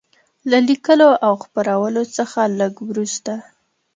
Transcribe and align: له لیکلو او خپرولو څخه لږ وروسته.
له 0.49 0.57
لیکلو 0.69 1.09
او 1.25 1.33
خپرولو 1.43 2.03
څخه 2.17 2.41
لږ 2.59 2.73
وروسته. 2.89 3.33